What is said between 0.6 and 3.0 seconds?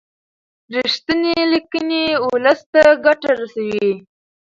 رښتینې لیکنې ولس ته